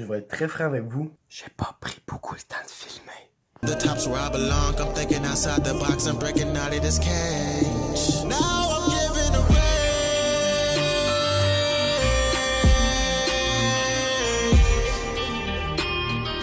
je 0.00 0.06
vais 0.06 0.18
être 0.18 0.28
très 0.28 0.48
franc 0.48 0.64
avec 0.64 0.84
vous. 0.84 1.10
J'ai 1.28 1.50
pas 1.56 1.76
pris 1.80 2.00
beaucoup 2.06 2.34
le 2.34 2.40
temps 2.40 2.56
de 2.64 2.70
filmer. 2.70 3.10
The 3.62 3.76
top's 3.78 4.06
where 4.06 4.18
I 4.18 4.30
belong. 4.30 4.80
I'm 4.80 4.94
thinking 4.94 5.22
outside 5.26 5.62
the 5.62 5.74
box. 5.74 6.06
I'm 6.06 6.16
breaking 6.18 6.56
out 6.56 6.74
of 6.74 6.80
this 6.80 6.98
cage. 6.98 8.24
Now 8.24 8.70
I'm 8.70 8.88
giving 8.88 9.34
away. 9.34 9.58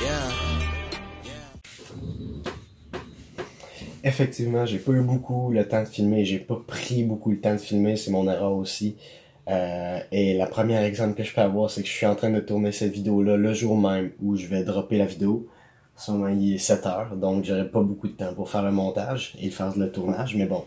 Yeah. 0.04 0.30
Effectivement, 4.04 4.68
j'ai 4.68 4.78
pas 4.78 4.92
eu 4.92 5.02
beaucoup 5.02 5.52
le 5.52 5.68
temps 5.68 5.82
de 5.82 5.88
filmer. 5.88 6.24
J'ai 6.26 6.38
pas 6.38 6.62
pris 6.68 7.04
beaucoup 7.04 7.32
le 7.32 7.40
temps 7.40 7.54
de 7.54 7.58
filmer. 7.58 7.98
C'est 7.98 8.12
mon 8.12 8.30
erreur 8.30 8.54
aussi. 8.54 8.98
Euh, 9.50 10.00
et 10.12 10.34
la 10.38 10.46
première 10.46 10.84
exemple 10.84 11.16
que 11.16 11.24
je 11.24 11.34
peux 11.34 11.42
avoir, 11.42 11.70
c'est 11.70 11.82
que 11.82 11.88
je 11.88 11.94
suis 11.94 12.06
en 12.06 12.16
train 12.16 12.30
de 12.30 12.40
tourner 12.40 12.72
cette 12.72 12.92
vidéo-là 12.92 13.38
le 13.38 13.54
jour 13.54 13.78
même 13.78 14.12
où 14.22 14.36
je 14.36 14.48
vais 14.48 14.64
dropper 14.64 14.98
la 14.98 15.06
vidéo. 15.06 15.48
Sûrement, 15.96 16.28
il 16.28 16.56
est 16.56 16.58
7 16.58 16.86
heures, 16.86 17.16
donc 17.16 17.46
j'aurai 17.46 17.68
pas 17.68 17.82
beaucoup 17.82 18.08
de 18.08 18.14
temps 18.14 18.34
pour 18.34 18.50
faire 18.50 18.62
le 18.62 18.72
montage 18.72 19.36
et 19.42 19.50
faire 19.50 19.76
le 19.76 19.92
tournage, 19.92 20.36
mais 20.36 20.46
bon, 20.46 20.64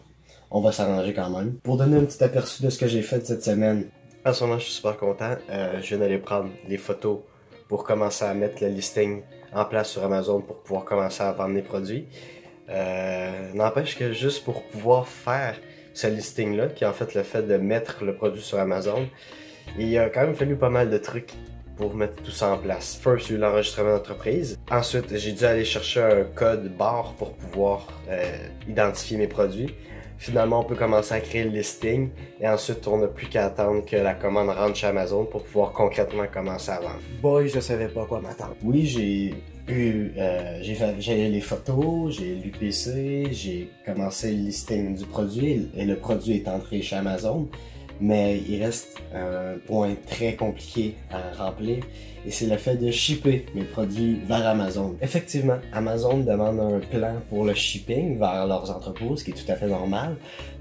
on 0.51 0.61
va 0.61 0.73
s'arranger 0.73 1.15
quand 1.15 1.31
même. 1.31 1.55
Pour 1.63 1.77
donner 1.77 1.99
un 1.99 2.05
petit 2.05 2.23
aperçu 2.25 2.63
de 2.63 2.71
ce 2.71 2.79
que 2.79 2.89
j'ai 2.89 3.03
fait 3.03 3.25
cette 3.25 3.45
semaine, 3.45 3.87
en 4.25 4.33
ce 4.33 4.45
moment, 4.45 4.59
je 4.59 4.65
suis 4.65 4.73
super 4.73 4.97
content. 4.97 5.37
Euh, 5.51 5.81
je 5.81 5.89
viens 5.89 5.99
d'aller 5.99 6.19
prendre 6.19 6.51
les 6.69 6.77
photos 6.77 7.21
pour 7.69 7.85
commencer 7.85 8.25
à 8.25 8.35
mettre 8.35 8.63
le 8.63 8.69
listing 8.69 9.23
en 9.55 9.65
place 9.65 9.91
sur 9.91 10.05
Amazon 10.05 10.41
pour 10.41 10.63
pouvoir 10.63 10.85
commencer 10.85 11.23
à 11.23 11.33
vendre 11.33 11.55
les 11.55 11.63
produits. 11.63 12.07
Euh, 12.69 13.53
N'empêche 13.55 13.97
que 13.97 14.13
juste 14.13 14.45
pour 14.45 14.63
pouvoir 14.65 15.09
faire 15.09 15.57
ce 16.01 16.07
listing-là, 16.07 16.69
qui 16.69 16.85
est 16.85 16.87
en 16.87 16.93
fait 16.93 17.15
le 17.15 17.23
fait 17.23 17.43
de 17.43 17.57
mettre 17.57 18.05
le 18.05 18.15
produit 18.15 18.41
sur 18.43 18.59
Amazon, 18.59 19.07
il 19.79 19.97
a 19.99 20.09
quand 20.09 20.23
même 20.23 20.35
fallu 20.35 20.57
pas 20.57 20.71
mal 20.71 20.89
de 20.91 20.99
trucs 20.99 21.35
pour 21.77 21.95
mettre 21.95 22.23
tout 22.23 22.31
ça 22.31 22.53
en 22.53 22.59
place. 22.59 22.99
First, 23.03 23.31
a 23.31 23.35
eu 23.35 23.37
l'enregistrement 23.37 23.97
d'entreprise. 23.97 24.59
Ensuite, 24.71 25.17
j'ai 25.17 25.33
dû 25.33 25.45
aller 25.45 25.65
chercher 25.65 26.03
un 26.03 26.25
code 26.25 26.75
barre 26.77 27.15
pour 27.19 27.33
pouvoir 27.35 27.89
euh, 28.09 28.23
identifier 28.69 29.17
mes 29.19 29.29
produits. 29.29 29.75
Finalement, 30.21 30.61
on 30.61 30.65
peut 30.65 30.75
commencer 30.77 31.15
à 31.15 31.21
créer 31.21 31.45
le 31.45 31.51
listing 31.51 32.11
et 32.43 32.47
ensuite, 32.47 32.87
on 32.87 32.99
n'a 32.99 33.07
plus 33.07 33.27
qu'à 33.27 33.47
attendre 33.47 33.83
que 33.87 33.97
la 33.97 34.13
commande 34.13 34.51
rentre 34.51 34.77
chez 34.77 34.87
Amazon 34.87 35.25
pour 35.25 35.43
pouvoir 35.43 35.73
concrètement 35.73 36.25
commencer 36.31 36.71
à 36.71 36.79
vendre. 36.79 37.01
Boy, 37.23 37.49
je 37.49 37.59
savais 37.59 37.89
pas 37.89 38.05
quoi 38.05 38.21
m'attendre. 38.21 38.55
Oui, 38.63 38.85
j'ai 38.85 39.35
eu, 39.67 40.13
euh, 40.19 40.59
j'ai 40.61 40.75
fait, 40.75 40.95
j'ai 40.99 41.31
les 41.31 41.41
photos, 41.41 42.19
j'ai 42.19 42.35
l'UPC, 42.35 43.33
j'ai 43.33 43.71
commencé 43.87 44.33
le 44.33 44.43
listing 44.43 44.95
du 44.95 45.07
produit 45.07 45.71
et 45.75 45.87
le 45.87 45.97
produit 45.97 46.37
est 46.37 46.49
entré 46.49 46.83
chez 46.83 46.97
Amazon. 46.97 47.49
Mais 48.01 48.39
il 48.49 48.63
reste 48.63 48.97
un 49.15 49.59
point 49.67 49.95
très 50.09 50.35
compliqué 50.35 50.95
à 51.11 51.45
remplir 51.45 51.85
et 52.27 52.31
c'est 52.31 52.47
le 52.47 52.57
fait 52.57 52.77
de 52.77 52.91
shipper 52.91 53.47
mes 53.55 53.65
produits 53.65 54.21
vers 54.27 54.47
Amazon. 54.47 54.97
Effectivement, 55.01 55.59
Amazon 55.73 56.19
demande 56.19 56.61
un 56.61 56.81
plan 56.81 57.15
pour 57.29 57.45
le 57.45 57.55
shipping 57.55 58.19
vers 58.19 58.47
leurs 58.47 58.71
entrepôts, 58.71 59.17
ce 59.17 59.25
qui 59.25 59.31
est 59.31 59.35
tout 59.35 59.51
à 59.51 59.57
fait 59.57 59.69
normal, 59.69 60.17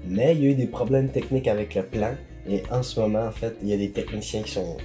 mais 0.06 0.34
il 0.34 0.42
y 0.42 0.46
a 0.46 0.50
eu 0.50 0.54
des 0.54 0.66
problèmes 0.66 1.10
techniques 1.10 1.48
avec 1.48 1.74
le 1.74 1.82
plan 1.84 2.14
et 2.48 2.62
en 2.70 2.82
ce 2.82 3.00
moment, 3.00 3.26
en 3.26 3.32
fait, 3.32 3.56
il 3.62 3.68
y 3.68 3.72
a 3.72 3.76
des 3.76 3.90
techniciens 3.90 4.42
qui 4.42 4.52
sont 4.52 4.76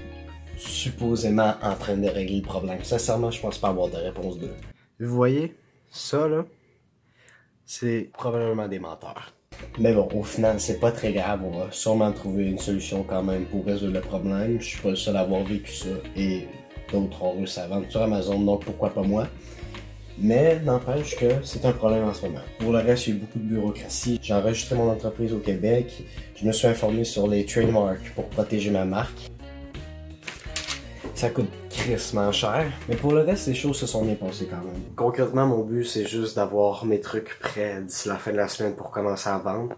supposément 0.57 1.53
en 1.61 1.75
train 1.75 1.97
de 1.97 2.07
régler 2.07 2.37
le 2.37 2.43
problème. 2.43 2.83
Sincèrement, 2.83 3.31
je 3.31 3.41
pense 3.41 3.57
pas 3.57 3.69
avoir 3.69 3.89
de 3.89 3.97
réponse 3.97 4.37
d'eux. 4.39 4.53
Vous 4.99 5.13
voyez, 5.13 5.55
ça 5.89 6.27
là, 6.27 6.45
c'est 7.65 8.09
probablement 8.13 8.67
des 8.67 8.79
menteurs. 8.79 9.34
Mais 9.79 9.93
bon, 9.93 10.07
au 10.13 10.23
final, 10.23 10.59
c'est 10.59 10.79
pas 10.79 10.91
très 10.91 11.11
grave. 11.11 11.41
On 11.43 11.57
va 11.57 11.67
sûrement 11.71 12.11
trouver 12.11 12.45
une 12.45 12.57
solution 12.57 13.03
quand 13.03 13.23
même 13.23 13.45
pour 13.45 13.65
résoudre 13.65 13.93
le 13.93 14.01
problème. 14.01 14.57
Je 14.59 14.65
suis 14.65 14.81
pas 14.81 14.89
le 14.89 14.95
seul 14.95 15.15
à 15.17 15.21
avoir 15.21 15.43
vécu 15.43 15.71
ça. 15.71 15.89
Et 16.15 16.47
d'autres 16.91 17.23
ont 17.23 17.33
réussi 17.33 17.59
à 17.59 17.67
vendre 17.67 17.85
sur 17.89 18.01
Amazon, 18.01 18.39
donc 18.39 18.65
pourquoi 18.65 18.89
pas 18.89 19.01
moi. 19.01 19.27
Mais 20.17 20.59
n'empêche 20.61 21.17
que 21.17 21.25
c'est 21.43 21.65
un 21.65 21.73
problème 21.73 22.05
en 22.05 22.13
ce 22.13 22.25
moment. 22.25 22.39
Pour 22.59 22.71
le 22.71 22.79
reste, 22.79 23.07
il 23.07 23.09
y 23.09 23.13
a 23.13 23.15
eu 23.17 23.19
beaucoup 23.19 23.39
de 23.39 23.43
bureaucratie. 23.43 24.17
J'ai 24.21 24.33
enregistré 24.33 24.75
mon 24.75 24.89
entreprise 24.89 25.33
au 25.33 25.39
Québec. 25.39 26.03
Je 26.35 26.45
me 26.45 26.53
suis 26.53 26.67
informé 26.67 27.03
sur 27.03 27.27
les 27.27 27.45
trademarks 27.45 28.13
pour 28.15 28.29
protéger 28.29 28.71
ma 28.71 28.85
marque. 28.85 29.29
Ça 31.25 31.31
coûte 31.31 31.49
crissement 31.71 32.31
cher. 32.31 32.71
Mais 32.87 32.95
pour 32.95 33.11
le 33.11 33.21
reste, 33.21 33.47
les 33.47 33.55
choses 33.55 33.77
se 33.77 33.87
sont 33.87 34.05
bien 34.05 34.13
passées 34.13 34.45
quand 34.47 34.63
même. 34.63 34.79
Concrètement, 34.95 35.47
mon 35.47 35.63
but, 35.63 35.83
c'est 35.83 36.05
juste 36.05 36.35
d'avoir 36.35 36.85
mes 36.85 36.99
trucs 36.99 37.39
prêts 37.39 37.81
d'ici 37.81 38.09
la 38.09 38.17
fin 38.17 38.31
de 38.31 38.37
la 38.37 38.47
semaine 38.47 38.75
pour 38.75 38.91
commencer 38.91 39.27
à 39.27 39.39
vendre. 39.39 39.75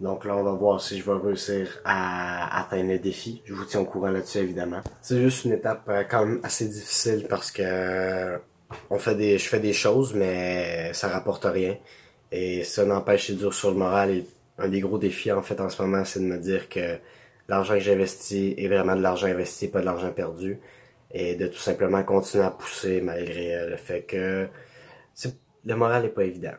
Donc 0.00 0.26
là, 0.26 0.36
on 0.36 0.42
va 0.42 0.52
voir 0.52 0.82
si 0.82 0.98
je 0.98 1.10
vais 1.10 1.16
réussir 1.18 1.80
à 1.86 2.60
atteindre 2.60 2.90
le 2.90 2.98
défi. 2.98 3.40
Je 3.46 3.54
vous 3.54 3.64
tiens 3.64 3.80
au 3.80 3.86
courant 3.86 4.10
là-dessus, 4.10 4.40
évidemment. 4.40 4.82
C'est 5.00 5.18
juste 5.18 5.46
une 5.46 5.52
étape 5.52 5.84
euh, 5.88 6.04
quand 6.06 6.26
même 6.26 6.40
assez 6.42 6.68
difficile 6.68 7.24
parce 7.26 7.50
que 7.50 8.38
on 8.90 8.98
fait 8.98 9.14
des, 9.14 9.38
je 9.38 9.48
fais 9.48 9.60
des 9.60 9.72
choses, 9.72 10.12
mais 10.12 10.92
ça 10.92 11.08
rapporte 11.08 11.46
rien. 11.46 11.78
Et 12.32 12.64
ça 12.64 12.84
n'empêche, 12.84 13.28
c'est 13.28 13.32
dur 13.38 13.54
sur 13.54 13.70
le 13.70 13.78
moral. 13.78 14.10
Et 14.10 14.26
un 14.58 14.68
des 14.68 14.80
gros 14.80 14.98
défis, 14.98 15.32
en 15.32 15.40
fait, 15.40 15.58
en 15.58 15.70
ce 15.70 15.80
moment, 15.80 16.04
c'est 16.04 16.20
de 16.20 16.26
me 16.26 16.36
dire 16.36 16.68
que 16.68 16.98
l'argent 17.48 17.72
que 17.72 17.80
j'investis 17.80 18.52
est 18.58 18.68
vraiment 18.68 18.94
de 18.94 19.00
l'argent 19.00 19.28
investi, 19.28 19.68
pas 19.68 19.80
de 19.80 19.86
l'argent 19.86 20.12
perdu. 20.12 20.60
Et 21.14 21.34
de 21.34 21.46
tout 21.46 21.58
simplement 21.58 22.02
continuer 22.02 22.44
à 22.44 22.50
pousser 22.50 23.00
malgré 23.00 23.54
euh, 23.54 23.70
le 23.70 23.76
fait 23.76 24.02
que 24.02 24.48
le 25.64 25.74
moral 25.74 26.04
n'est 26.04 26.08
pas 26.08 26.24
évident. 26.24 26.54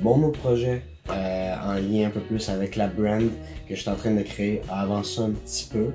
Mon 0.00 0.30
projet, 0.30 0.82
euh, 1.10 1.54
en 1.64 1.74
lien 1.74 2.08
un 2.08 2.10
peu 2.10 2.20
plus 2.20 2.48
avec 2.48 2.76
la 2.76 2.88
brand 2.88 3.30
que 3.68 3.74
je 3.74 3.80
suis 3.80 3.90
en 3.90 3.96
train 3.96 4.10
de 4.10 4.22
créer, 4.22 4.60
a 4.68 4.82
avancé 4.82 5.20
un 5.20 5.30
petit 5.30 5.68
peu. 5.72 5.88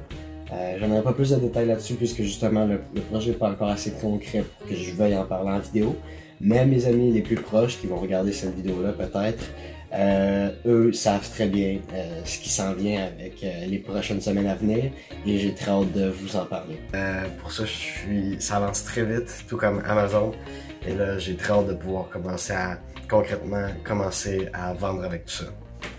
Euh, 0.52 0.78
J'en 0.80 1.02
pas 1.02 1.14
plus 1.14 1.32
de 1.32 1.38
détails 1.38 1.68
là-dessus 1.68 1.96
puisque 1.96 2.22
justement 2.22 2.66
le, 2.66 2.80
le 2.94 3.02
projet 3.02 3.32
n'est 3.32 3.38
pas 3.38 3.50
encore 3.50 3.70
assez 3.70 3.92
concret 3.92 4.44
pour 4.44 4.68
que 4.68 4.76
je 4.76 4.92
veuille 4.92 5.16
en 5.16 5.26
parler 5.26 5.52
en 5.52 5.60
vidéo. 5.60 5.96
Mais 6.42 6.66
mes 6.66 6.86
amis 6.86 7.12
les 7.12 7.22
plus 7.22 7.36
proches 7.36 7.80
qui 7.80 7.88
vont 7.88 7.98
regarder 7.98 8.34
cette 8.34 8.56
vidéo-là 8.56 8.94
peut-être, 8.94 9.44
euh, 9.94 10.52
eux 10.66 10.92
savent 10.94 11.30
très 11.30 11.48
bien 11.48 11.80
euh, 11.94 12.22
ce 12.26 12.40
qui 12.40 12.50
s'en 12.50 12.74
vient 12.74 13.06
avec 13.06 13.44
euh, 13.44 13.66
les 13.66 13.80
prochaines 13.80 14.22
semaines 14.22 14.48
à 14.48 14.56
venir 14.56 14.92
et 15.26 15.38
j'ai 15.38 15.54
très 15.54 15.72
hâte 15.72 15.92
de 15.94 16.10
vous 16.10 16.36
en 16.36 16.46
parler. 16.46 16.80
Euh, 16.94 17.26
pour 17.40 17.52
ça, 17.52 17.66
je 17.66 17.72
suis, 17.72 18.36
ça 18.40 18.58
avance 18.58 18.84
très 18.84 19.04
vite, 19.04 19.46
tout 19.48 19.58
comme 19.58 19.82
Amazon. 19.86 20.32
Et 20.88 20.94
là, 20.94 21.18
j'ai 21.18 21.36
très 21.36 21.54
hâte 21.54 21.68
de 21.68 21.74
pouvoir 21.74 22.10
commencer 22.10 22.54
à 22.54 22.80
concrètement 23.10 23.68
commencer 23.84 24.50
à 24.54 24.74
vendre 24.74 25.04
avec 25.04 25.26
tout 25.26 25.34
ça. 25.34 25.46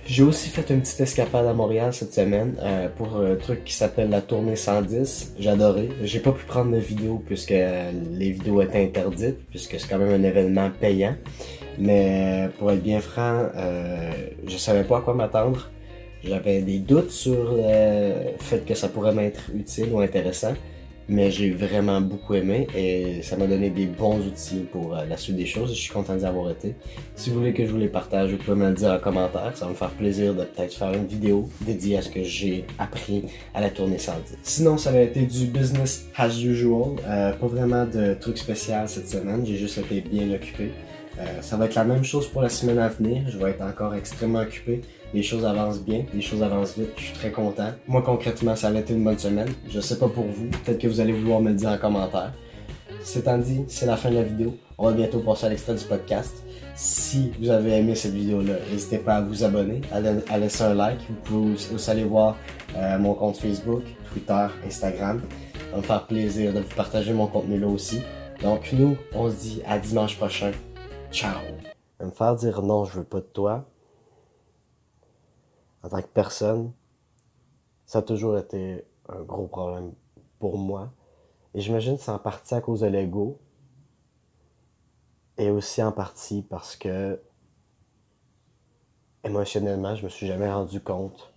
J'ai 0.09 0.23
aussi 0.23 0.51
fait 0.51 0.71
une 0.73 0.83
petite 0.83 1.01
escapade 1.01 1.47
à 1.47 1.53
Montréal 1.53 1.93
cette 1.93 2.15
semaine 2.15 2.55
euh, 2.63 2.89
pour 2.89 3.17
un 3.17 3.35
truc 3.35 3.65
qui 3.65 3.75
s'appelle 3.75 4.09
la 4.09 4.21
tournée 4.21 4.55
110. 4.55 5.35
J'ai 5.37 5.51
adoré. 5.51 5.89
J'ai 6.05 6.21
pas 6.21 6.31
pu 6.31 6.45
prendre 6.45 6.71
de 6.71 6.79
vidéos 6.79 7.21
puisque 7.27 7.51
les 7.51 8.31
vidéos 8.31 8.63
étaient 8.63 8.85
interdites, 8.85 9.45
puisque 9.51 9.81
c'est 9.81 9.89
quand 9.89 9.99
même 9.99 10.13
un 10.13 10.23
événement 10.23 10.71
payant. 10.81 11.17
Mais 11.79 12.49
pour 12.57 12.71
être 12.71 12.85
bien 12.85 13.01
franc, 13.01 13.49
euh, 13.57 14.13
je 14.47 14.57
savais 14.57 14.85
pas 14.85 14.99
à 14.99 15.01
quoi 15.01 15.15
m'attendre. 15.15 15.71
J'avais 16.23 16.63
des 16.63 16.79
doutes 16.79 17.11
sur 17.11 17.55
le 17.57 18.37
fait 18.39 18.65
que 18.65 18.75
ça 18.75 18.89
pourrait 18.89 19.13
m'être 19.13 19.51
utile 19.55 19.89
ou 19.93 19.99
intéressant 19.99 20.55
mais 21.09 21.31
j'ai 21.31 21.51
vraiment 21.51 22.01
beaucoup 22.01 22.35
aimé 22.35 22.67
et 22.77 23.23
ça 23.23 23.37
m'a 23.37 23.47
donné 23.47 23.71
des 23.71 23.87
bons 23.87 24.19
outils 24.19 24.67
pour 24.71 24.97
euh, 24.97 25.05
la 25.05 25.17
suite 25.17 25.37
des 25.37 25.47
choses 25.47 25.71
je 25.75 25.81
suis 25.81 25.93
content 25.93 26.17
d'y 26.17 26.25
avoir 26.25 26.51
été. 26.51 26.75
Si 27.15 27.31
vous 27.31 27.39
voulez 27.39 27.53
que 27.53 27.65
je 27.65 27.71
vous 27.71 27.79
les 27.79 27.89
partage, 27.89 28.31
vous 28.31 28.39
pouvez 28.39 28.57
me 28.57 28.69
le 28.69 28.75
dire 28.75 28.91
en 28.91 28.99
commentaire, 28.99 29.53
ça 29.55 29.67
va 29.67 29.71
me 29.71 29.77
faire 29.77 29.91
plaisir 29.91 30.35
de 30.35 30.45
peut-être 30.45 30.75
faire 30.75 30.93
une 30.93 31.07
vidéo 31.07 31.49
dédiée 31.61 31.99
à 31.99 32.03
ce 32.03 32.11
que 32.11 32.23
j'ai 32.23 32.65
appris 32.79 33.25
à 33.55 33.61
la 33.61 33.71
tournée 33.71 33.99
110. 33.99 34.39
Sinon, 34.43 34.79
ça 34.79 34.93
va 34.93 35.01
été 35.01 35.23
du 35.23 35.47
business 35.47 36.09
as 36.17 36.43
usual, 36.43 36.97
euh, 37.07 37.33
pas 37.33 37.47
vraiment 37.47 37.85
de 37.87 38.15
trucs 38.15 38.39
spécial 38.39 38.89
cette 38.89 39.09
semaine, 39.09 39.45
j'ai 39.47 39.57
juste 39.57 39.79
été 39.79 40.01
bien 40.01 40.31
occupé. 40.35 40.73
Euh, 41.19 41.41
ça 41.41 41.57
va 41.57 41.67
être 41.67 41.75
la 41.75 41.85
même 41.85 42.05
chose 42.05 42.27
pour 42.29 42.43
la 42.43 42.49
semaine 42.49 42.79
à 42.79 42.89
venir. 42.89 43.23
Je 43.29 43.39
vais 43.39 43.51
être 43.51 43.63
encore 43.63 43.95
extrêmement 43.95 44.41
occupé. 44.41 44.83
Les 45.15 45.23
choses 45.23 45.45
avancent 45.45 45.83
bien, 45.83 46.05
les 46.13 46.21
choses 46.21 46.43
avancent 46.43 46.77
vite. 46.77 46.91
Je 46.97 47.05
suis 47.05 47.15
très 47.15 47.31
content. 47.31 47.71
Moi, 47.89 48.03
concrètement, 48.03 48.57
ça 48.57 48.69
a 48.69 48.75
été 48.75 48.93
une 48.93 49.05
bonne 49.05 49.19
semaine. 49.19 49.49
Je 49.69 49.81
sais 49.81 49.99
pas 49.99 50.09
pour 50.09 50.25
vous. 50.25 50.49
Peut-être 50.65 50.79
que 50.79 50.89
vous 50.89 51.01
allez 51.01 51.13
vouloir 51.13 51.41
me 51.41 51.51
le 51.51 51.55
dire 51.55 51.71
en 51.71 51.79
commentaire. 51.79 52.33
C'est 53.03 53.29
dit, 53.41 53.65
c'est 53.69 53.87
la 53.87 53.97
fin 53.97 54.11
de 54.11 54.17
la 54.17 54.25
vidéo. 54.25 54.57
On 54.79 54.87
va 54.87 54.93
bientôt 54.93 55.21
passer 55.21 55.47
à 55.47 55.49
l'extrait 55.49 55.75
du 55.75 55.85
podcast. 55.85 56.43
Si 56.75 57.33
vous 57.41 57.51
avez 57.51 57.79
aimé 57.79 57.95
cette 57.95 58.13
vidéo-là, 58.13 58.55
n'hésitez 58.71 58.99
pas 58.99 59.15
à 59.17 59.21
vous 59.21 59.45
abonner, 59.45 59.81
à, 59.93 60.39
laisser 60.39 60.65
un 60.65 60.75
like. 60.75 60.99
Vous 61.09 61.15
pouvez 61.55 61.75
aussi 61.75 61.91
aller 61.91 62.03
voir 62.03 62.37
euh, 62.77 62.99
mon 62.99 63.15
compte 63.15 63.37
Facebook, 63.37 63.85
Twitter, 64.13 64.47
Instagram. 64.67 65.23
Ça 65.55 65.71
va 65.71 65.77
me 65.79 65.83
faire 65.83 66.07
plaisir 66.07 66.53
de 66.53 66.59
vous 66.59 66.75
partager 66.75 67.13
mon 67.13 67.29
contenu 67.29 67.59
là 67.61 67.69
aussi. 67.69 68.03
Donc 68.43 68.73
nous, 68.73 68.97
on 69.15 69.31
se 69.31 69.37
dit 69.37 69.63
à 69.67 69.79
dimanche 69.79 70.17
prochain. 70.17 70.51
Ciao. 71.11 71.41
Me 72.01 72.11
faire 72.11 72.37
dire 72.37 72.63
non, 72.63 72.85
je 72.85 72.99
veux 72.99 73.05
pas 73.05 73.21
de 73.21 73.27
toi. 73.27 73.65
En 75.83 75.89
tant 75.89 76.03
que 76.03 76.09
personne, 76.09 76.73
ça 77.87 78.01
a 78.01 78.03
toujours 78.03 78.37
été 78.37 78.85
un 79.09 79.23
gros 79.23 79.47
problème 79.47 79.95
pour 80.39 80.59
moi. 80.59 80.93
Et 81.55 81.61
j'imagine 81.61 81.97
que 81.97 82.03
c'est 82.03 82.11
en 82.11 82.19
partie 82.19 82.55
à 82.55 82.61
cause 82.61 82.81
de 82.81 82.87
l'ego. 82.87 83.39
Et 85.39 85.51
aussi 85.51 85.83
en 85.83 85.93
partie 85.93 86.43
parce 86.43 86.77
que 86.77 87.21
émotionnellement, 89.25 89.95
je 89.95 90.05
me 90.05 90.09
suis 90.09 90.27
jamais 90.27 90.53
rendu 90.53 90.81
compte 90.81 91.33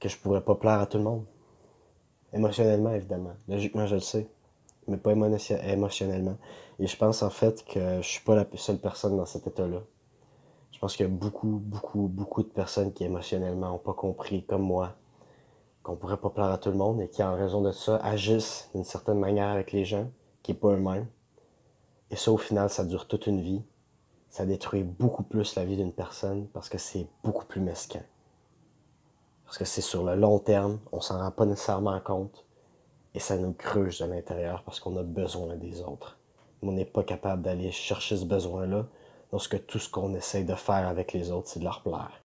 que 0.00 0.08
je 0.08 0.16
pourrais 0.18 0.42
pas 0.42 0.54
plaire 0.54 0.80
à 0.80 0.86
tout 0.86 0.98
le 0.98 1.04
monde. 1.04 1.24
Émotionnellement, 2.32 2.92
évidemment. 2.92 3.34
Logiquement, 3.48 3.86
je 3.86 3.94
le 3.94 4.00
sais. 4.00 4.28
Mais 4.88 4.96
pas 4.96 5.12
émotionnellement. 5.12 6.36
Et 6.78 6.86
je 6.86 6.96
pense 6.96 7.22
en 7.22 7.30
fait 7.30 7.64
que 7.64 8.00
je 8.02 8.06
suis 8.06 8.24
pas 8.24 8.34
la 8.34 8.46
seule 8.54 8.78
personne 8.78 9.16
dans 9.16 9.26
cet 9.26 9.46
état-là. 9.46 9.80
Je 10.72 10.78
pense 10.78 10.96
qu'il 10.96 11.06
y 11.06 11.08
a 11.08 11.12
beaucoup, 11.12 11.60
beaucoup, 11.64 12.06
beaucoup 12.08 12.42
de 12.42 12.48
personnes 12.48 12.92
qui 12.92 13.04
émotionnellement 13.04 13.68
n'ont 13.70 13.78
pas 13.78 13.94
compris, 13.94 14.44
comme 14.44 14.62
moi, 14.62 14.94
qu'on 15.82 15.96
pourrait 15.96 16.18
pas 16.18 16.30
plaire 16.30 16.50
à 16.50 16.58
tout 16.58 16.70
le 16.70 16.76
monde 16.76 17.00
et 17.00 17.08
qui, 17.08 17.22
en 17.22 17.34
raison 17.34 17.62
de 17.62 17.72
ça, 17.72 17.96
agissent 17.96 18.68
d'une 18.74 18.84
certaine 18.84 19.18
manière 19.18 19.48
avec 19.48 19.72
les 19.72 19.84
gens, 19.84 20.10
qui 20.42 20.52
n'est 20.52 20.58
pas 20.58 20.72
eux-mêmes. 20.72 21.06
Et 22.10 22.16
ça, 22.16 22.30
au 22.30 22.36
final, 22.36 22.68
ça 22.70 22.84
dure 22.84 23.08
toute 23.08 23.26
une 23.26 23.40
vie. 23.40 23.62
Ça 24.28 24.44
détruit 24.44 24.82
beaucoup 24.82 25.22
plus 25.22 25.54
la 25.54 25.64
vie 25.64 25.76
d'une 25.76 25.92
personne 25.92 26.46
parce 26.48 26.68
que 26.68 26.78
c'est 26.78 27.06
beaucoup 27.24 27.46
plus 27.46 27.60
mesquin. 27.60 28.02
Parce 29.44 29.58
que 29.58 29.64
c'est 29.64 29.80
sur 29.80 30.04
le 30.04 30.14
long 30.14 30.38
terme, 30.38 30.78
on 30.92 31.00
s'en 31.00 31.18
rend 31.18 31.30
pas 31.30 31.46
nécessairement 31.46 31.98
compte 32.00 32.45
et 33.16 33.18
ça 33.18 33.38
nous 33.38 33.54
creuse 33.54 34.00
de 34.00 34.04
l'intérieur 34.04 34.62
parce 34.62 34.78
qu'on 34.78 34.94
a 34.98 35.02
besoin 35.02 35.56
des 35.56 35.80
autres. 35.80 36.18
Mais 36.60 36.68
on 36.68 36.72
n'est 36.72 36.84
pas 36.84 37.02
capable 37.02 37.40
d'aller 37.40 37.72
chercher 37.72 38.18
ce 38.18 38.26
besoin-là 38.26 38.84
lorsque 39.32 39.64
tout 39.64 39.78
ce 39.78 39.88
qu'on 39.88 40.14
essaye 40.14 40.44
de 40.44 40.54
faire 40.54 40.86
avec 40.86 41.14
les 41.14 41.30
autres, 41.30 41.48
c'est 41.48 41.60
de 41.60 41.64
leur 41.64 41.80
plaire. 41.80 42.12